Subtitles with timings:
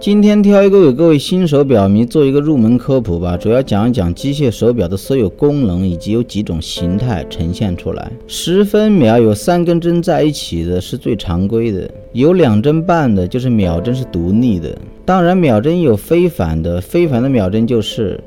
[0.00, 8.10] 今天挑一个给各位新手表迷做一个入门科普吧，主要讲一讲机械手表的所有功能以及有几种形态呈现出来。
[8.26, 14.74] 十分秒有三根针在一起的是最常规的，有两针半的就是秒针是独立的。
[15.04, 18.18] 当然秒针有非凡的，非凡的秒针就是。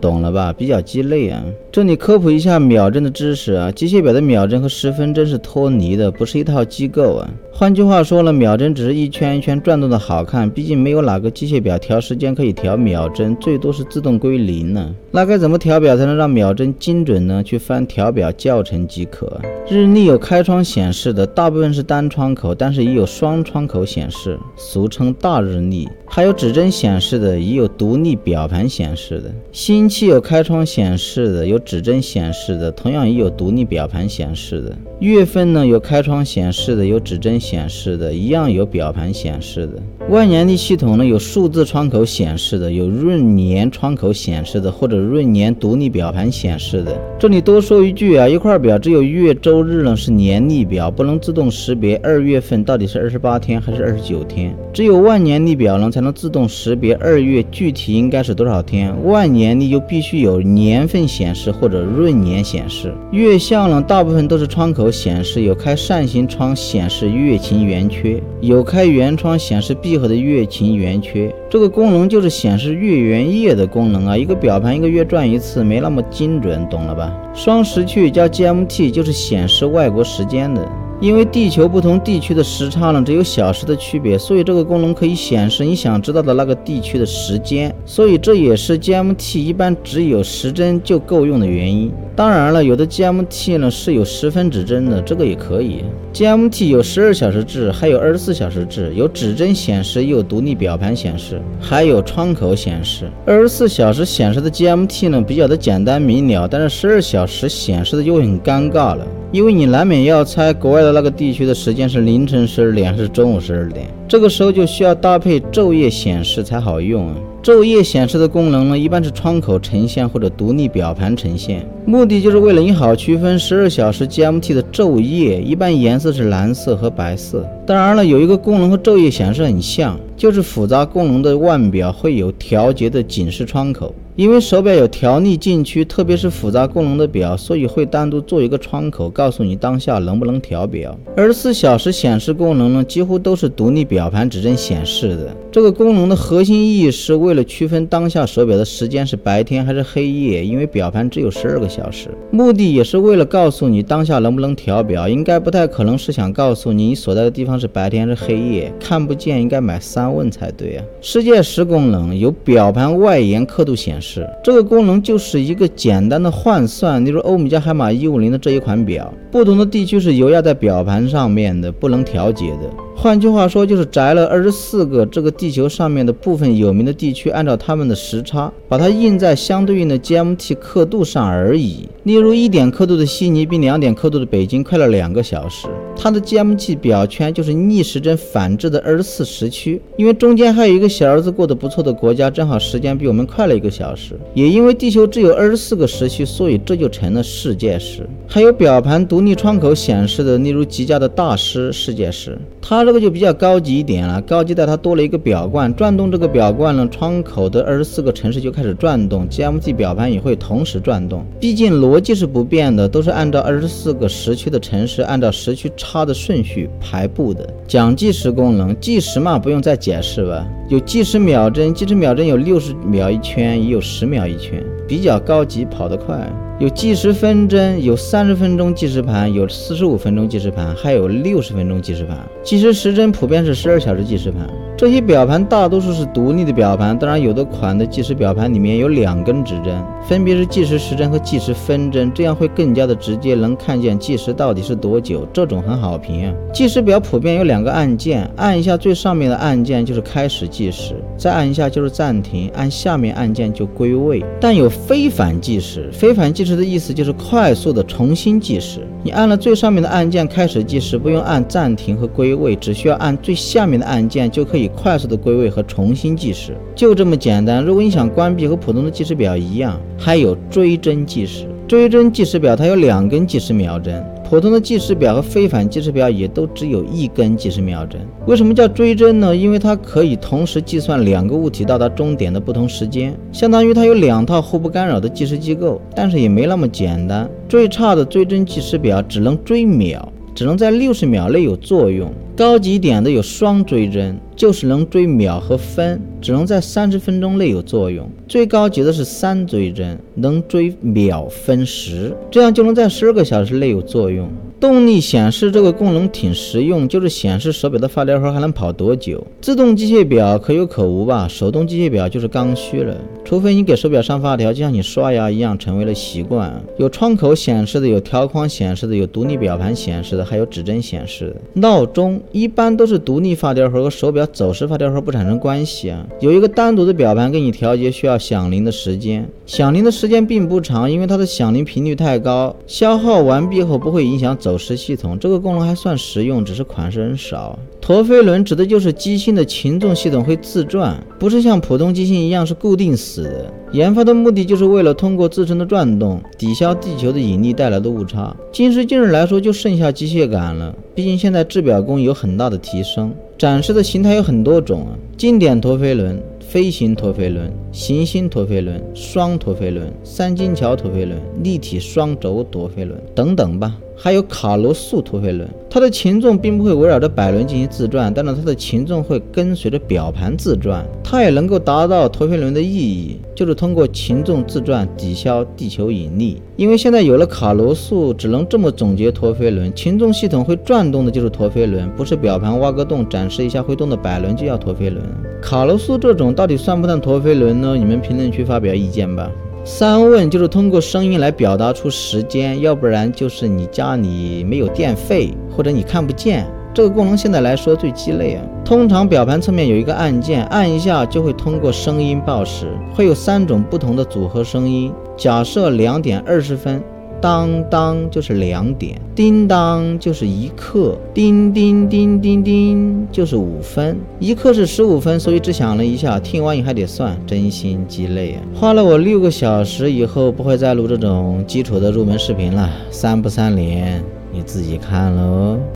[0.00, 0.52] 懂了吧？
[0.52, 1.42] 比较鸡肋啊！
[1.70, 3.70] 这里科普一下秒针的知识啊。
[3.70, 7.28] 机械表的秒针和时分针是脱离的，不是一套机构啊。
[7.52, 14.94] 换句话说了，秒针只是一圈一圈转动的好看，毕竟没有哪个机械表调时间可以调秒针，最多是自动归零呢。
[15.10, 17.42] 那该怎么调表才能让秒针精准呢？
[17.42, 19.40] 去翻调表教程即可。
[19.68, 25.88] 日历有开窗显示的，大部分是单窗口，但是也有双窗口显示，俗称大日历。
[26.10, 29.30] 还有指针显示的，也有独立表盘显示的。
[29.52, 34.76] 星期有开窗显示的，有指针显示的，同样也有独立表盘显示的。
[35.00, 39.97] 月份呢，有开窗显示的，有指针显示的，一样有表盘显示的。
[40.10, 46.98] 万年历系统呢，有数字窗口显示的，有闰年窗口显示的，或者闰年独立表盘显示的。
[47.18, 54.56] 这里多说一句啊，一块表只有月、周、日呢是年历表，不能自动识别二月份到底是二十八天还是二十九天。
[54.72, 58.96] 只有万年历表呢才能自动识别二月具体应该是多少天。
[59.04, 62.94] 万年历就必须有年份显示或者闰年显示。
[63.12, 69.97] 月相呢，大部分都是窗口显示，有开扇形窗显示月晴圆缺，有开圆窗显示闭。
[70.06, 74.16] 的月琴圆缺，这个功能就是显示月圆夜的功能啊。
[74.16, 77.12] 一个表盘一个月转一次，没那么精准，懂了吧？
[77.34, 80.68] 双时区加 GMT 就是显示外国时间的。
[81.00, 87.72] 因为地球不同地区的时差呢只有小时的区别，所以这个功能可以显示你想知道的那个地区的时间。
[87.86, 91.92] 所以这也是 GMT 一般只有时针就够用的原因。
[92.18, 95.84] 当然了，有的 GMT 呢是有十分指针的，这个也可以。
[96.12, 103.08] GMT 有十二小时制，还有二十四小时制，有指针显示，又有独立表盘显示，还有窗口显示。
[103.24, 109.06] 二十四小时显示的 GMT 呢比较的简单明了，但是十二小时显示的就会很尴尬了。
[109.30, 117.14] 因为你难免要猜国外的那个地区的时间是凌晨十二点是中午十二点，这个时候就需要搭配昼夜显示才好用啊。
[117.42, 127.46] 昼夜显示的功能呢，一般是窗口呈现或者独立表盘呈现，目的就是为了你好区分十二小时 GMT 的昼夜，一般颜色是蓝色和白色。
[127.66, 133.94] 当然了，有一个功能和昼夜显示很像，就是复杂功能的腕表会有调节的警示窗口。
[134.18, 140.98] 因为手表有调逆禁区，特别是复杂功能的表，所以会单独做一个窗口，告诉你当下能不能调表。
[141.16, 145.36] 二十四小时显示功能呢，几乎都是独立表盘指针显示的。
[145.52, 152.08] 这个功能的核心意义是为了区分当下手表的时间是白天还是黑夜，因为表盘只有十二个小时。
[152.32, 160.84] 目的也是为了告诉你当下能不能调表，应该不太可能是想告诉你你所在的地方是白天还是黑夜，看不见应该买三问才对啊。
[161.00, 164.07] 世界时功能有表盘外沿刻度显示。
[164.10, 172.87] 是这个功能就是一个简单的换算，例如欧米茄海马一五零的这一款表，不同的地区是油压在表盘上面的，不能调节的。
[173.00, 181.88] 换句话说，就是摘了二十四个这个地球上面的部分有名的地区，按照它们的时差，把它印在相对应的 GMT 刻度上而已。
[182.02, 189.80] 例如，一点刻度的悉尼比两点刻度的北京快了两个小时，它的 GMT 表圈就是逆时针反制的二十四时区。
[189.96, 194.18] 因为中间还有一个小儿子过得不错的国家，正好时间比我们快了一个小时。
[194.34, 198.04] 也因为地球只有二十四个时区，所以这就成了世界时。
[198.26, 202.87] 还有表盘独立窗口显示的，例如极佳的大师世界时，它。
[202.88, 211.22] 这个就比较高级一点了，高级的它多了一个表冠，转动这个表冠呢，窗口的二十四个城市就开始转动，GMT 表盘也会同时转动。
[211.38, 217.46] 毕竟逻辑是不变的，都是按照二十四个时区的城市，按照时区差的顺序排布的。
[217.66, 220.48] 讲计时功能，计时嘛，不用再解释了。
[220.68, 226.30] 有计时秒针，计时秒针有六十秒一圈，也有十秒一圈，比较高级，跑得快。
[226.58, 232.18] 有计时分针，有三十分钟计时盘，有四十五分钟计时盘，还有六十分钟计时盘。
[232.42, 234.46] 计时时针普遍是十二小时计时盘。
[234.76, 245.26] 这些表盘大多数是独立的表盘，当然有的款的计时表盘里面有两根指针，分别是计时时针和计时分针，这样会更加的直接，能看见计时到底是多久。
[245.32, 246.34] 这种很好评。
[246.52, 254.24] 计时表普遍有两个按键，按一下最上面的按键就是开始计计时，再按一下就是暂停，按下面按键就归位。
[254.40, 258.80] 但有非反计时，非反计时的意思就是快速的重新计时。
[259.04, 264.68] 你按了最上面的按键开始计时，不用按暂停和归位，只需要按最下面的按键就可以。
[264.68, 267.64] 快速的归位和重新计时，就这么简单。
[267.64, 271.46] 如果你想关闭，和普通的计时表一样，还有追针计时。
[271.66, 274.02] 追针计时表它有两根计时秒针。
[274.28, 277.98] 普通的计时表和非反计时表也都只有一根计时秒针。
[278.26, 279.34] 为什么叫追针呢？
[279.34, 285.80] 因为它可以同时计算两个物体到达终点的不同时间，相当于它有两套互不干扰的计时机构。
[285.96, 292.12] 但是也没那么简单，最差的追针计时表只能追秒，只能在六十秒内有作用。
[292.36, 298.08] 高级点的有双追针，就是能追秒和分，只能在三十分钟内有作用。
[298.28, 304.28] 最高级的是三追针，能追秒分时，这样就能在十二个小时内有作用。
[304.60, 309.24] 动力显示这个功能挺实用，就是显示手表的发条盒还能跑多久。
[309.40, 312.96] 自动机械表可有可无吧，手动机械表就是刚需了。
[313.24, 316.60] 除非你给手表上发条，就像你刷牙一样，成为了习惯。
[316.76, 321.36] 有窗口显示的，有条框显示的，有独立表盘显示的，还有指针显示的。
[321.60, 334.48] 闹钟一般都是独立发条盒和手表走时发电盒不产生关系啊，有一个单独的表盘给你调节需要响铃的时间，响铃的时间并不长，因为它的响铃频率太高，消耗完毕后不会影响走。
[334.48, 337.58] 走时系统这个功能还算实用，只是款式很少。
[337.82, 343.52] 陀飞轮指的就是机芯的擒纵系统会自转，不是像普通机芯一样是固定死的。
[343.72, 348.34] 研发的目的就是为了通过自身的转动抵消地球的引力带来的误差。
[348.50, 350.74] 今时今日来说，就剩下机械感了。
[350.94, 356.20] 毕竟现在制表工艺有很大的提升，展示的形态有很多种啊，经典陀飞轮。
[356.40, 365.48] 飞行陀飞轮、行星陀飞轮、双陀飞轮、三金桥陀飞轮、立体双轴陀飞轮等等吧，还有卡罗素陀飞轮。
[365.68, 370.86] 它的擒纵并不会围绕着摆轮进行自转，但是它的擒纵会跟随着表盘自转。
[371.02, 376.40] 它也能够达到陀飞轮的意义，就是通过擒纵自转抵消地球引力。
[376.56, 385.04] 因为现在有了卡罗素，只能这么总结陀飞轮：擒纵系统会转动的就是陀飞轮，不是表盘挖个洞展示一下会动的摆轮就叫陀飞轮。
[385.42, 387.76] 卡罗素这种到底算不算陀飞轮呢？
[387.76, 389.30] 你们评论区发表意见吧。
[389.70, 396.50] 三问就是通过声音来表达出时间，要不然就是你家里没有电费，或者你看不见。
[396.72, 398.42] 这个功能现在来说最鸡肋啊。
[398.64, 404.90] 通常表盘侧面有一个按键，按一下就会通过声音报时，会有三种不同的组合声音。
[405.18, 406.82] 假设两点二十分。
[407.20, 418.42] 当当就是两点，叮当就是一刻，叮叮叮叮叮就是五分，一刻是十五分，所以只响了一下，听完你还得算，真心鸡肋啊！
[418.54, 425.58] 花了我六个小时，以后不会再录这种基础的入门视频了，三不三连，你自己看喽。